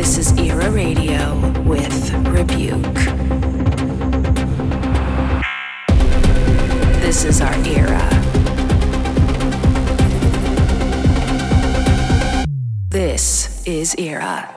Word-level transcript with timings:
This 0.00 0.16
is 0.16 0.38
Era 0.38 0.70
Radio 0.70 1.36
with 1.60 2.14
Rebuke. 2.28 2.94
This 7.02 7.26
is 7.26 7.42
our 7.42 7.52
era. 7.66 8.08
This 12.88 13.62
is 13.66 13.94
Era. 13.98 14.56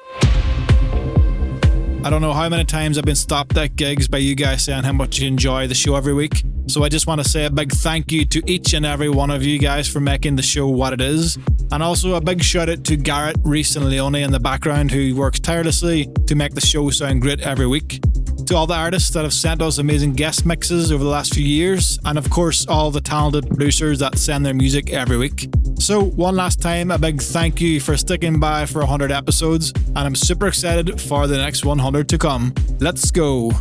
I 2.06 2.10
don't 2.10 2.22
know 2.22 2.32
how 2.32 2.48
many 2.48 2.64
times 2.64 2.98
I've 2.98 3.04
been 3.04 3.14
stopped 3.14 3.58
at 3.58 3.76
gigs 3.76 4.08
by 4.08 4.20
you 4.20 4.36
guys 4.36 4.64
saying 4.64 4.86
how 4.86 4.94
much 4.94 5.20
you 5.20 5.28
enjoy 5.28 5.68
the 5.68 5.76
show 5.76 5.98
every 5.98 6.14
week. 6.14 6.42
So 6.68 6.84
I 6.84 6.90
just 6.90 7.08
want 7.08 7.22
to 7.22 7.30
say 7.30 7.46
a 7.46 7.50
big 7.50 7.72
thank 7.72 8.12
you 8.12 8.26
to 8.26 8.42
each 8.46 8.74
and 8.74 8.86
every 8.86 9.10
one 9.10 9.32
of 9.32 9.44
you 9.44 9.60
guys 9.60 9.88
for 9.88 10.00
making 10.00 10.36
the 10.36 10.42
show 10.42 10.68
what 10.68 10.94
it 10.94 11.02
is. 11.02 11.38
And 11.72 11.84
also 11.84 12.16
a 12.16 12.22
big 12.22 12.42
shout 12.44 12.70
out 12.70 12.84
to 12.86 12.96
Garrett, 12.96 13.38
Reese, 13.44 13.76
and 13.76 13.86
Leone 13.86 14.16
in 14.16 14.32
the 14.32 14.40
background 14.40 14.92
who 14.92 15.16
works 15.16 15.40
tirelessly 15.40 16.08
to 16.28 16.36
make 16.36 16.54
the 16.54 16.62
show 16.62 16.90
sound 16.90 17.22
great 17.22 17.42
every 17.42 17.68
week 17.68 18.00
to 18.46 18.56
all 18.56 18.68
the 18.68 18.76
artists 18.76 19.10
that 19.12 19.24
have 19.24 19.34
sent 19.34 19.62
us 19.62 19.78
amazing 19.78 20.14
guest 20.14 20.46
mixes 20.46 20.92
over 20.92 21.04
the 21.04 21.10
last 21.10 21.34
few 21.34 21.46
years, 21.46 21.98
and 22.06 22.18
of 22.18 22.30
course, 22.30 22.68
all 22.68 22.92
the 22.92 23.02
talented 23.02 23.48
producers 23.48 24.00
that 24.00 24.18
send 24.18 24.46
their 24.46 24.54
music 24.54 24.92
every 24.92 25.18
week. 25.18 25.48
So, 25.80 26.04
one 26.04 26.36
last 26.36 26.62
time, 26.62 26.92
a 26.92 26.98
big 26.98 27.22
thank 27.22 27.62
you 27.62 27.80
for 27.80 27.98
sticking 27.98 28.40
by 28.40 28.66
for 28.66 28.80
100 28.80 29.12
episodes, 29.12 29.72
and 29.88 30.00
I'm 30.00 30.16
super 30.16 30.48
excited 30.48 31.00
for 31.00 31.28
the 31.28 31.38
next 31.38 31.66
100 31.66 32.10
to 32.10 32.18
come. 32.18 32.54
Let's 32.80 33.12
go. 33.12 33.52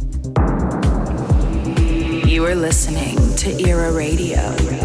You 2.33 2.47
are 2.47 2.55
listening 2.55 3.37
to 3.37 3.63
Era 3.63 3.93
Radio. 3.93 4.82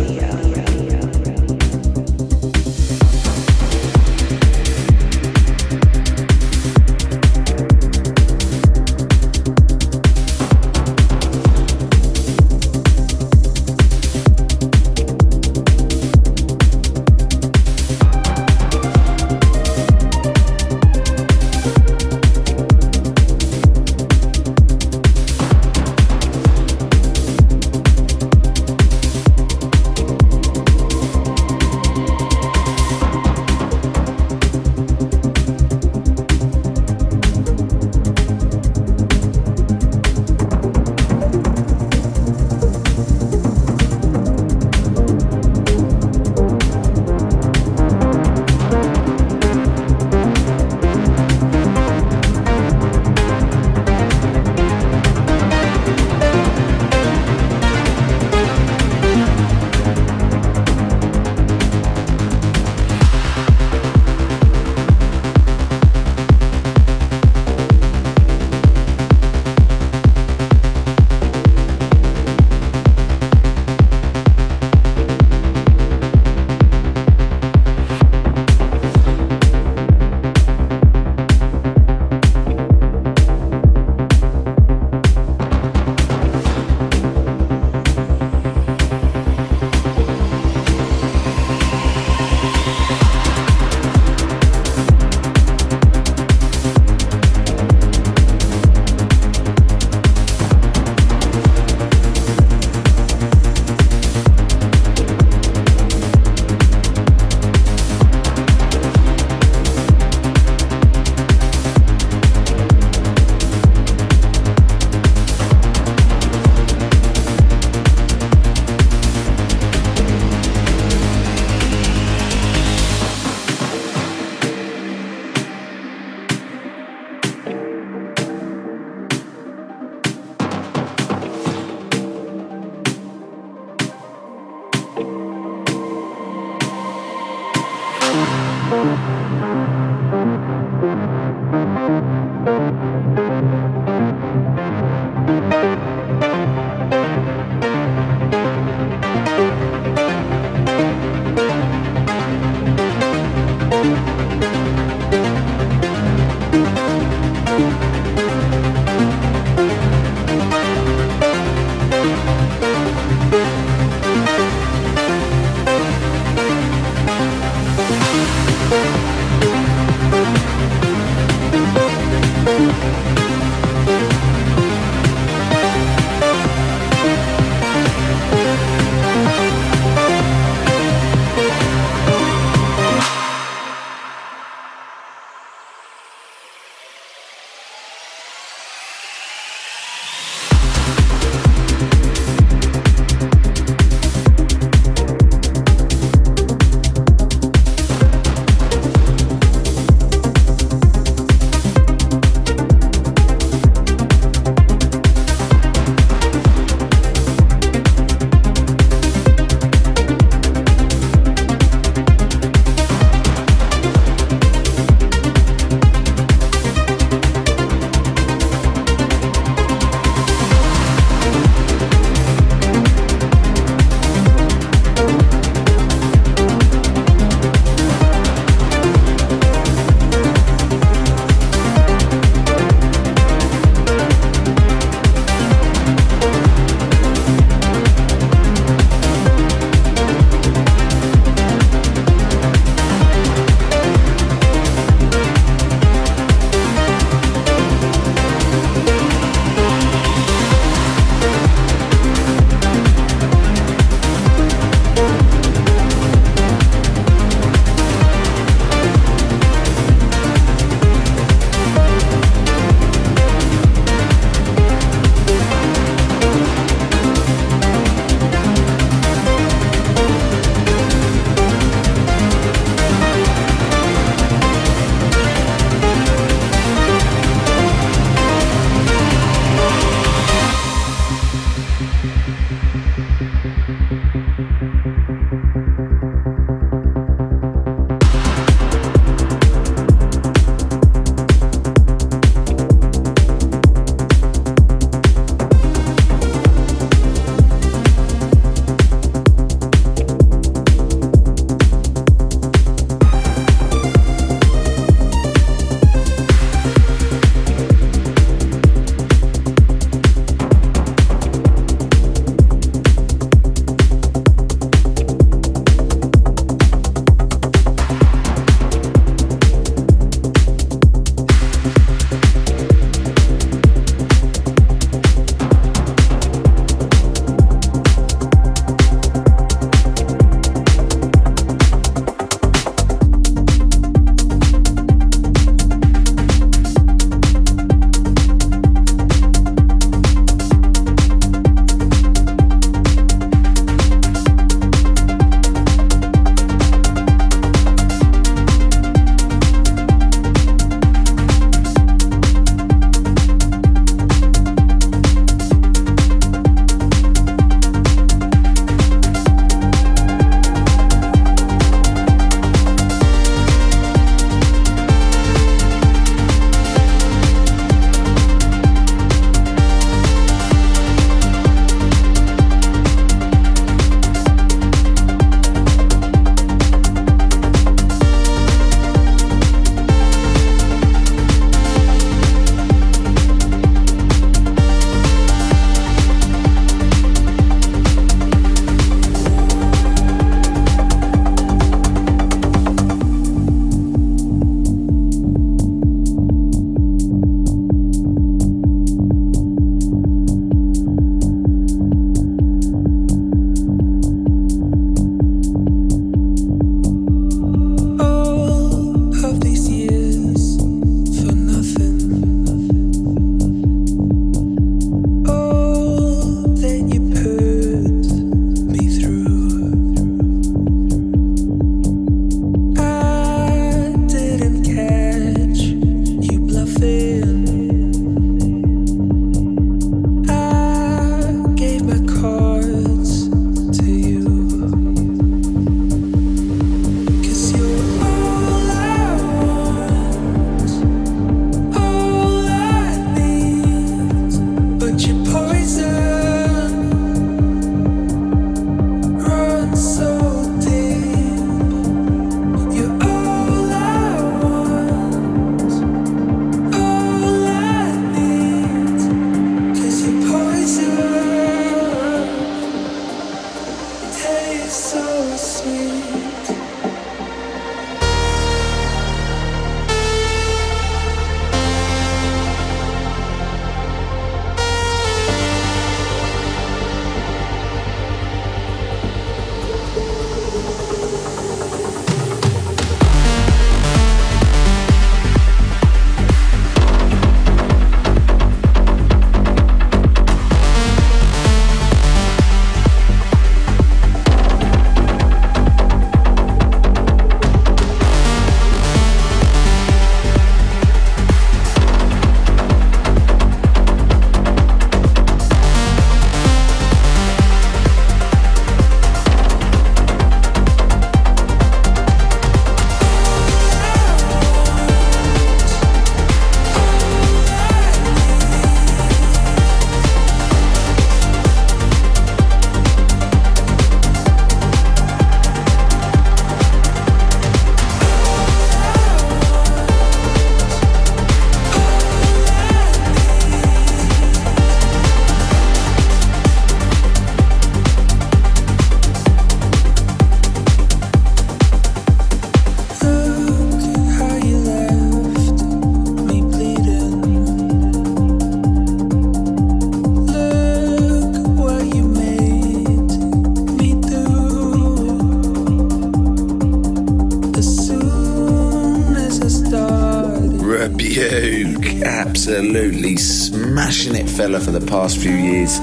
fella, 564.38 564.60
for 564.60 564.70
the 564.70 564.86
past 564.86 565.18
few 565.18 565.32
years. 565.32 565.80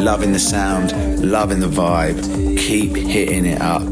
Loving 0.00 0.32
the 0.32 0.38
sound, 0.38 0.92
loving 1.22 1.60
the 1.60 1.66
vibe. 1.66 2.56
Keep 2.56 2.96
hitting 2.96 3.44
it 3.44 3.60
up. 3.60 3.82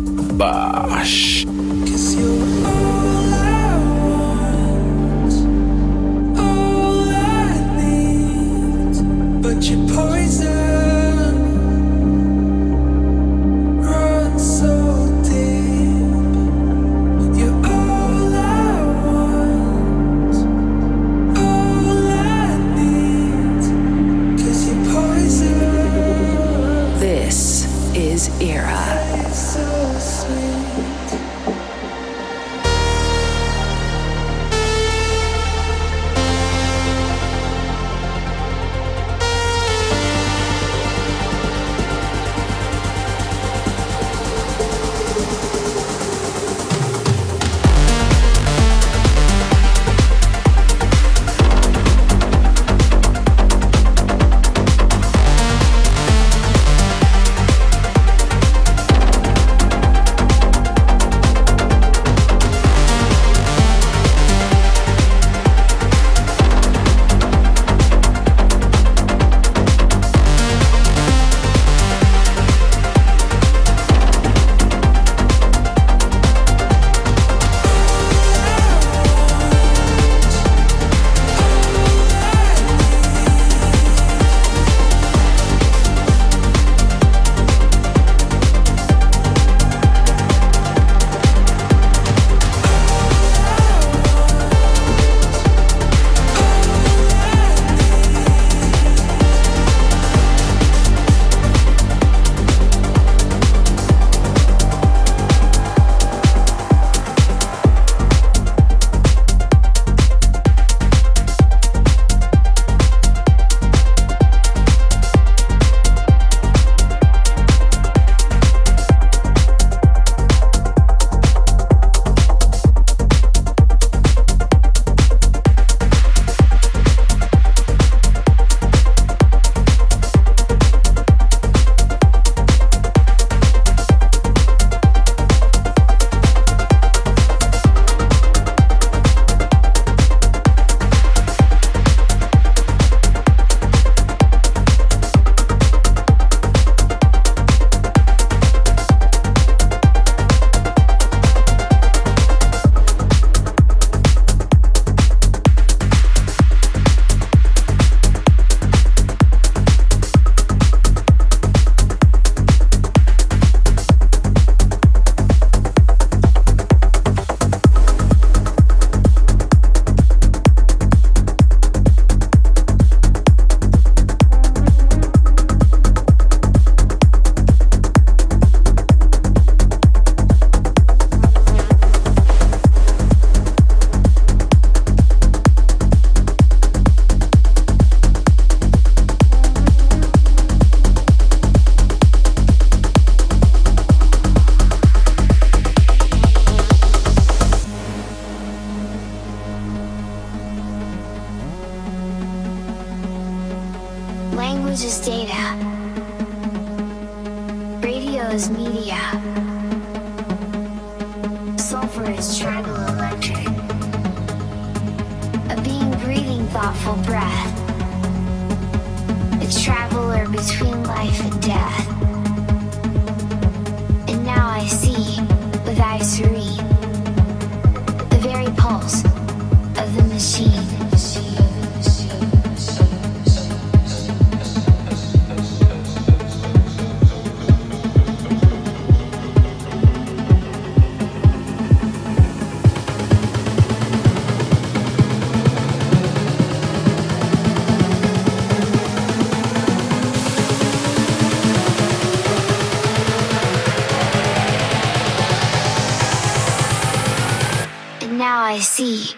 Bosh. 258.61 259.17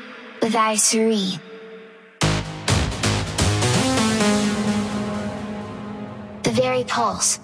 serene. 0.76 1.40
The 6.44 6.50
very 6.52 6.84
pulse 6.84 7.40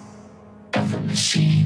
of 0.75 0.91
the 0.93 0.99
machine. 1.01 1.58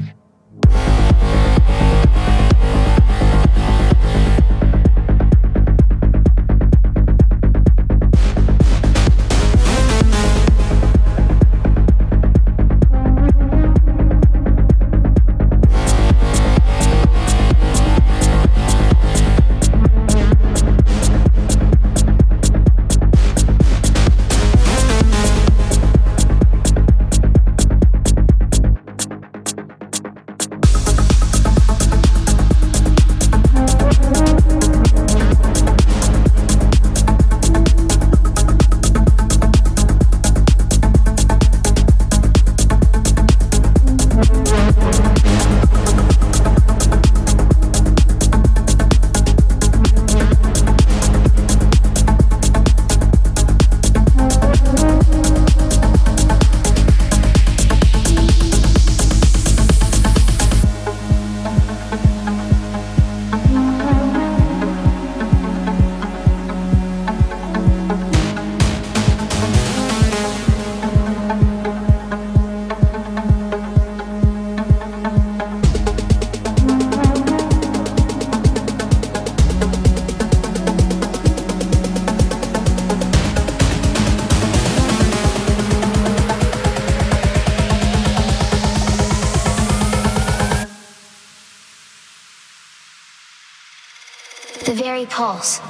Very 94.74 95.06
pulse. 95.06 95.60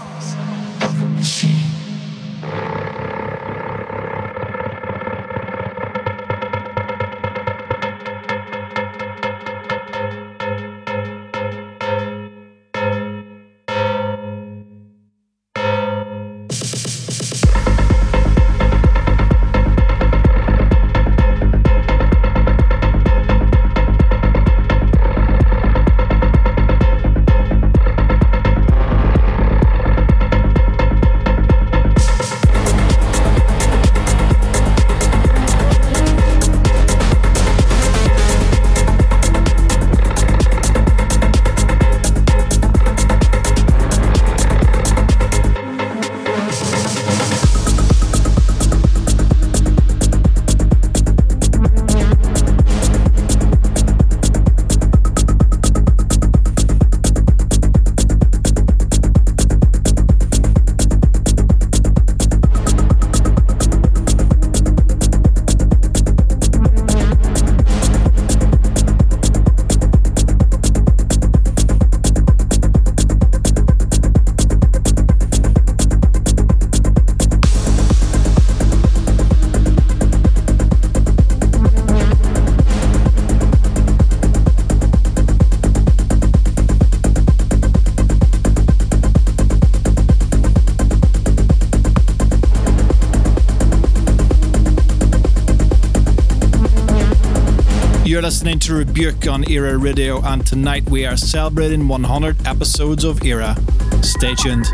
Listening 98.44 98.58
to 98.58 98.74
Rebuke 98.74 99.26
on 99.26 99.50
Era 99.50 99.78
Radio, 99.78 100.20
and 100.22 100.46
tonight 100.46 100.84
we 100.90 101.06
are 101.06 101.16
celebrating 101.16 101.88
100 101.88 102.46
episodes 102.46 103.02
of 103.02 103.24
Era. 103.24 103.56
Stay 104.02 104.34
tuned. 104.34 104.66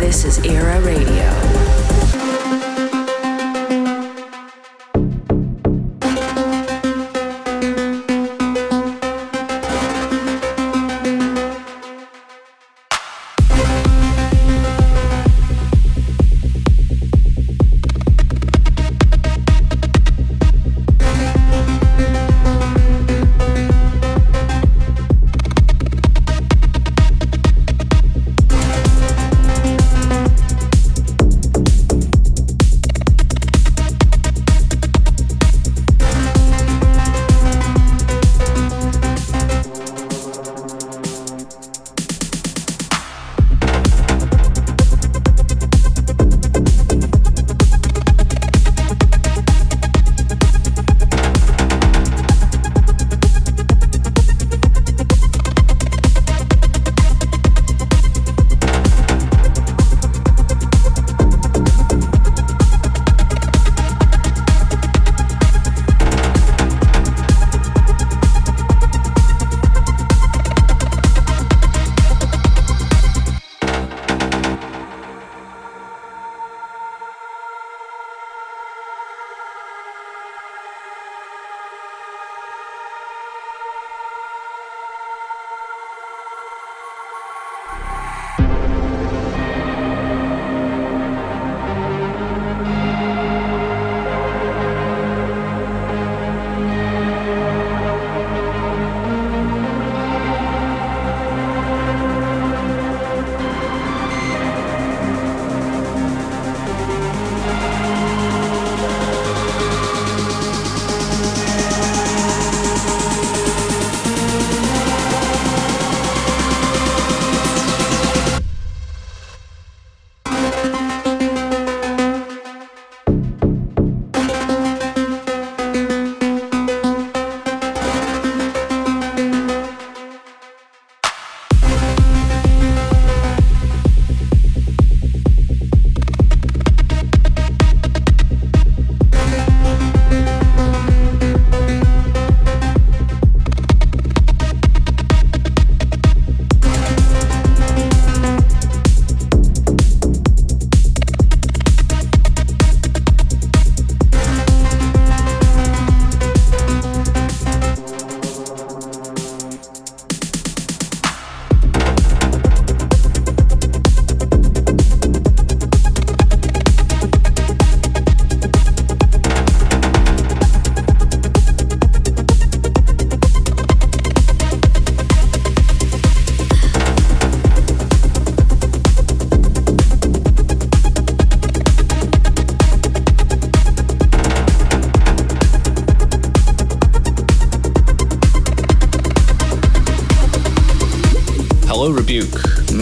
This 0.00 0.24
is 0.24 0.44
Era 0.44 0.80
Radio. 0.80 1.73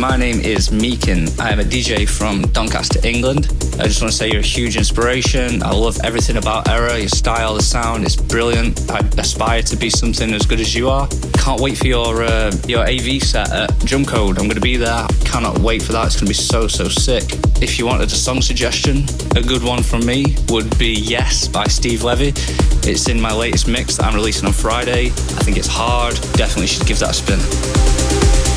My 0.03 0.17
name 0.17 0.41
is 0.41 0.71
Meekin. 0.71 1.39
I 1.39 1.51
am 1.51 1.61
a 1.61 1.63
DJ 1.63 2.09
from 2.09 2.43
Doncaster, 2.51 2.99
England. 3.07 3.47
I 3.79 3.85
just 3.85 4.03
want 4.03 4.11
to 4.11 4.19
say 4.19 4.29
you're 4.29 4.41
a 4.41 4.43
huge 4.43 4.77
inspiration. 4.77 5.63
I 5.63 5.71
love 5.71 5.97
everything 6.03 6.39
about 6.39 6.69
Era, 6.69 6.99
your 6.99 7.09
style, 7.09 7.55
the 7.55 7.63
sound, 7.63 8.03
it's 8.03 8.17
brilliant. 8.17 8.91
I 8.91 8.99
aspire 9.17 9.63
to 9.63 9.77
be 9.77 9.91
something 9.91 10.35
as 10.35 10.45
good 10.45 10.59
as 10.59 10.75
you 10.75 10.91
are. 10.91 11.07
Can't 11.35 11.61
wait 11.61 11.79
for 11.79 11.87
your 11.87 12.25
uh, 12.25 12.51
your 12.67 12.83
AV 12.83 13.23
set 13.23 13.53
at 13.53 13.79
Drum 13.87 14.05
Code. 14.05 14.39
I'm 14.39 14.47
going 14.47 14.57
to 14.57 14.61
be 14.61 14.77
there. 14.77 15.07
Cannot 15.25 15.61
wait 15.61 15.83
for 15.83 15.93
that. 15.93 16.07
It's 16.07 16.17
going 16.17 16.27
to 16.27 16.31
be 16.31 16.35
so, 16.35 16.67
so 16.67 16.89
sick. 16.89 17.23
If 17.63 17.79
you 17.79 17.87
wanted 17.87 18.09
a 18.09 18.11
song 18.11 18.43
suggestion, 18.43 19.05
a 19.37 19.41
good 19.41 19.63
one 19.63 19.85
from 19.85 20.05
me 20.05 20.35
would 20.49 20.77
be 20.81 20.95
Yes 20.95 21.47
by 21.47 21.67
Steve 21.67 22.03
Levi. 22.03 22.33
It's 22.91 23.09
in 23.09 23.21
my 23.21 23.33
latest 23.33 23.69
mix 23.69 23.99
that 23.99 24.07
I'm 24.07 24.17
releasing 24.17 24.49
on 24.49 24.53
Friday. 24.53 25.07
I 25.07 25.43
think 25.45 25.59
it's 25.59 25.69
hard. 25.69 26.15
Definitely 26.33 26.67
should 26.67 26.89
give 26.89 26.99
that 26.99 27.11
a 27.11 27.15
spin. 27.15 28.52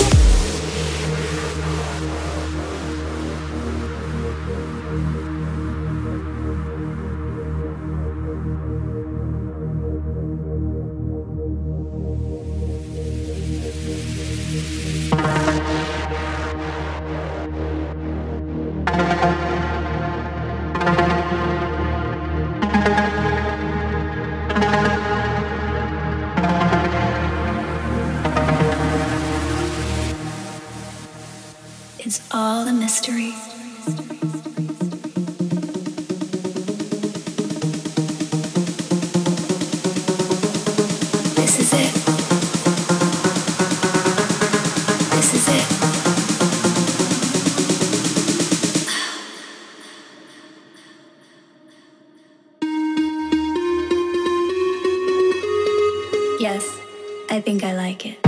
Yes, 56.45 56.79
I 57.31 57.41
think 57.41 57.63
I 57.63 57.73
like 57.73 58.05
it. 58.05 58.24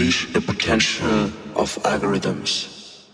unleash 0.00 0.32
the 0.32 0.40
potential 0.40 1.24
of 1.56 1.76
algorithms 1.84 3.04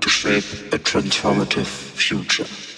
to 0.00 0.08
shape 0.08 0.72
a 0.72 0.78
transformative 0.78 1.66
future. 1.66 2.77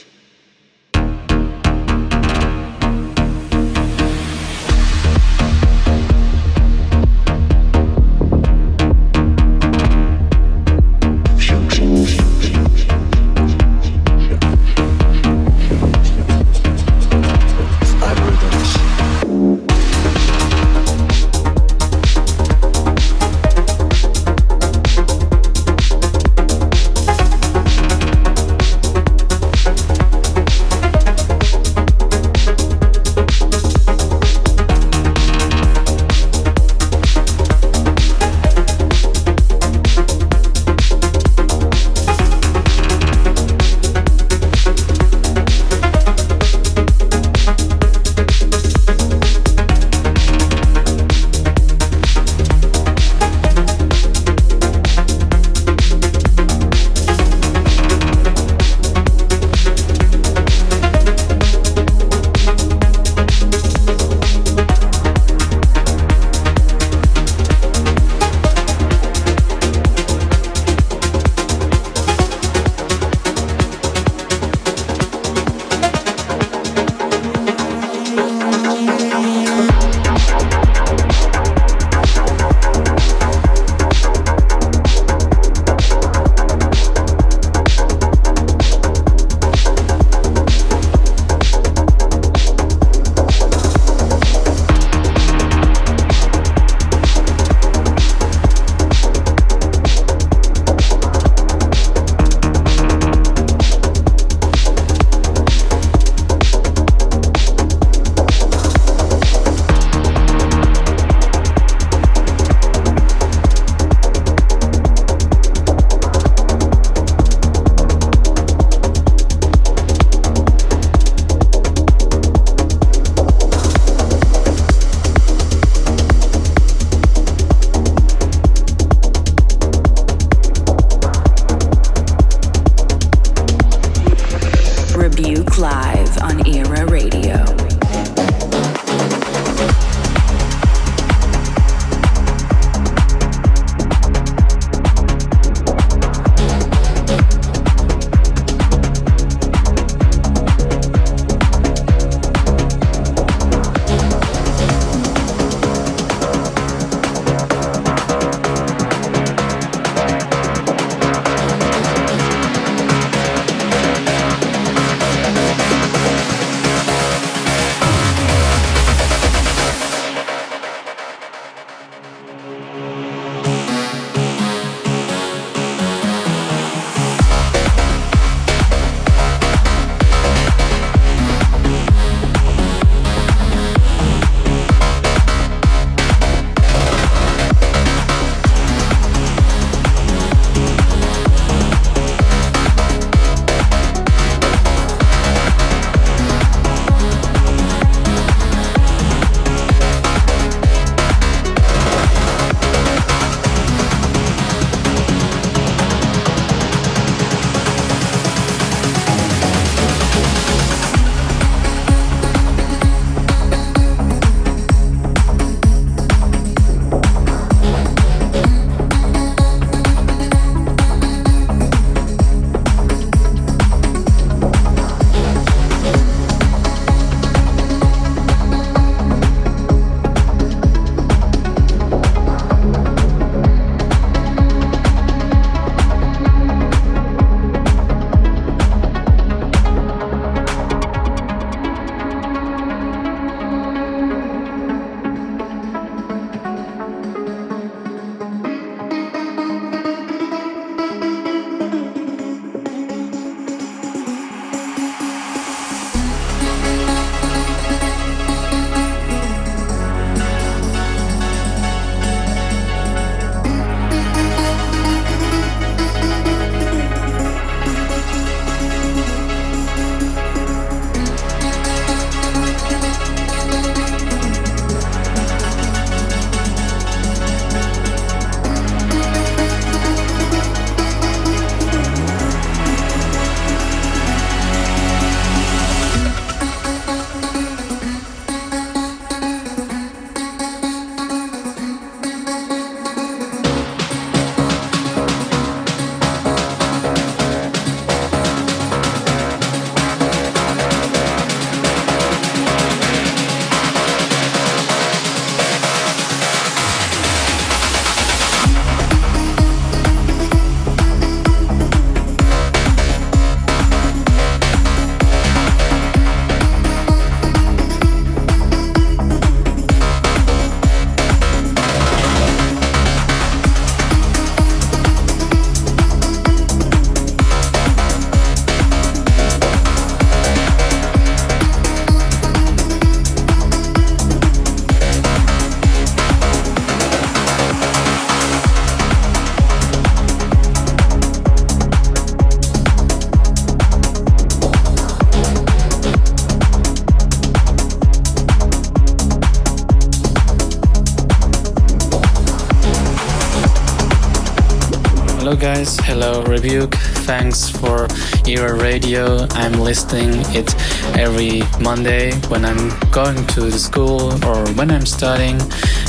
Rebuke. 356.30 356.74
Thanks 357.04 357.50
for 357.50 357.88
Era 358.26 358.54
Radio. 358.54 359.26
I'm 359.32 359.54
listening 359.60 360.22
it 360.34 360.54
every 360.96 361.42
Monday 361.60 362.12
when 362.28 362.44
I'm 362.44 362.70
going 362.90 363.26
to 363.34 363.40
the 363.42 363.58
school 363.58 364.12
or 364.24 364.48
when 364.54 364.70
I'm 364.70 364.86
studying. 364.86 365.38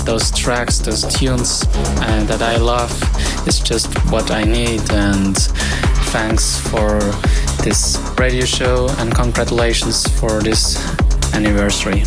Those 0.05 0.31
tracks, 0.31 0.79
those 0.79 1.03
tunes 1.13 1.63
uh, 2.01 2.23
that 2.27 2.41
I 2.41 2.57
love 2.57 2.91
it's 3.47 3.59
just 3.59 3.87
what 4.11 4.31
I 4.31 4.43
need. 4.43 4.81
And 4.91 5.37
thanks 6.11 6.59
for 6.69 6.99
this 7.63 7.97
radio 8.17 8.45
show 8.45 8.89
and 8.99 9.13
congratulations 9.13 10.07
for 10.19 10.41
this 10.41 10.77
anniversary. 11.33 12.03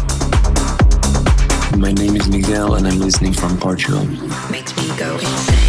My 1.76 1.92
name 1.92 2.16
is 2.16 2.28
Miguel 2.28 2.74
and 2.74 2.86
I'm 2.86 2.98
listening 2.98 3.32
from 3.32 3.58
Portugal. 3.58 4.04
Makes 4.50 4.76
me 4.76 4.96
go 4.96 5.14
insane. 5.14 5.63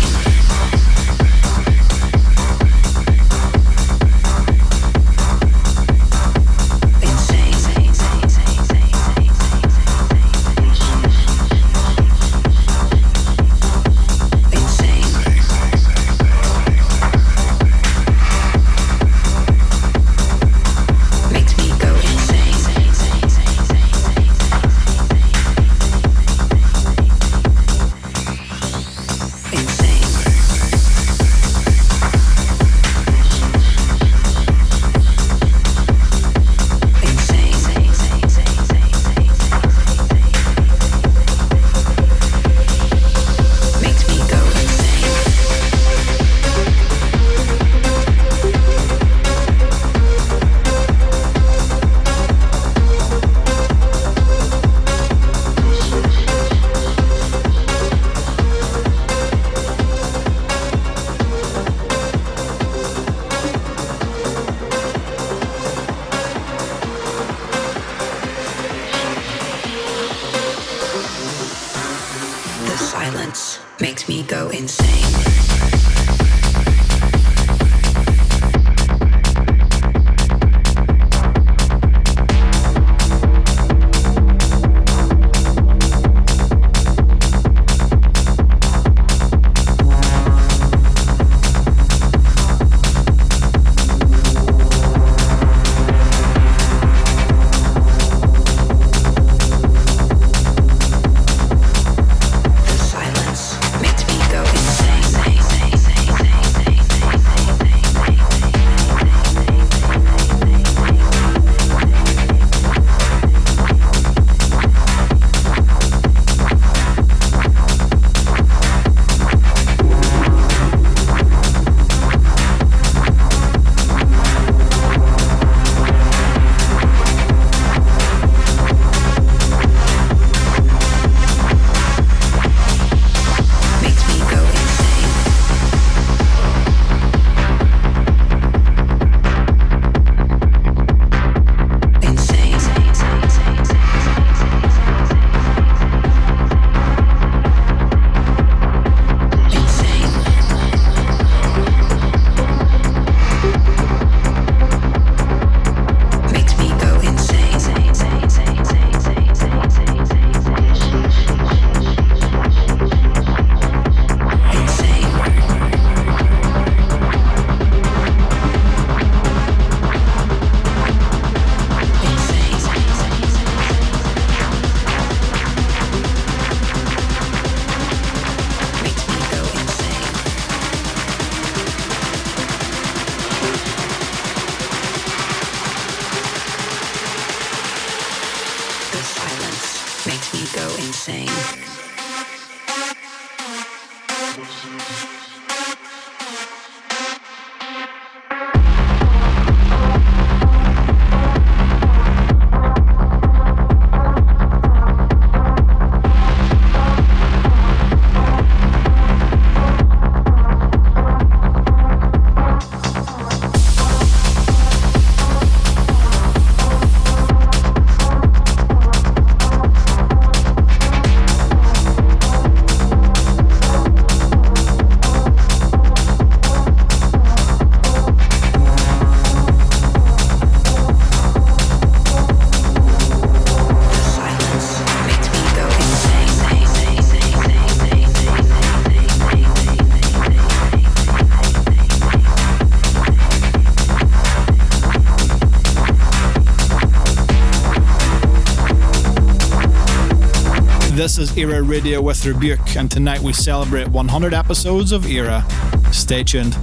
Era 251.46 251.62
Radio 251.62 252.02
with 252.02 252.26
Rebuke, 252.26 252.76
and 252.76 252.90
tonight 252.90 253.20
we 253.22 253.32
celebrate 253.32 253.88
100 253.90 254.34
episodes 254.34 254.92
of 254.92 255.06
Era. 255.06 255.46
Stay 255.92 256.24
tuned. 256.24 256.56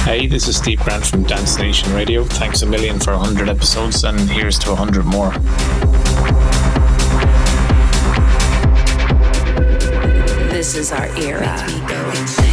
Hey, 0.00 0.26
this 0.26 0.46
is 0.46 0.58
Steve 0.58 0.80
Grant 0.80 1.06
from 1.06 1.22
Dance 1.22 1.56
Nation 1.58 1.90
Radio. 1.94 2.22
Thanks 2.22 2.60
a 2.60 2.66
million 2.66 3.00
for 3.00 3.16
100 3.16 3.48
episodes, 3.48 4.04
and 4.04 4.20
here's 4.28 4.58
to 4.58 4.74
100 4.74 5.06
more. 5.06 5.30
This 10.50 10.74
is 10.74 10.92
our 10.92 11.06
era. 11.16 12.43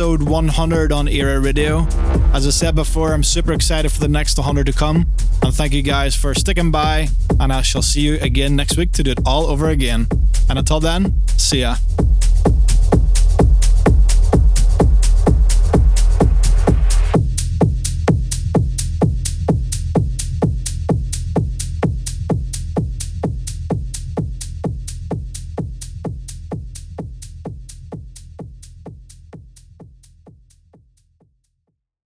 Episode 0.00 0.22
100 0.22 0.92
on 0.92 1.06
Era 1.08 1.38
Radio. 1.40 1.86
As 2.32 2.46
I 2.46 2.50
said 2.50 2.74
before, 2.74 3.12
I'm 3.12 3.22
super 3.22 3.52
excited 3.52 3.92
for 3.92 4.00
the 4.00 4.08
next 4.08 4.38
100 4.38 4.64
to 4.64 4.72
come. 4.72 5.04
And 5.42 5.54
thank 5.54 5.74
you 5.74 5.82
guys 5.82 6.14
for 6.14 6.32
sticking 6.32 6.70
by. 6.70 7.08
And 7.38 7.52
I 7.52 7.60
shall 7.60 7.82
see 7.82 8.00
you 8.00 8.14
again 8.22 8.56
next 8.56 8.78
week 8.78 8.92
to 8.92 9.02
do 9.02 9.10
it 9.10 9.18
all 9.26 9.44
over 9.44 9.68
again. 9.68 10.06
And 10.48 10.58
until 10.58 10.80
then, 10.80 11.12
see 11.36 11.60
ya. 11.60 11.76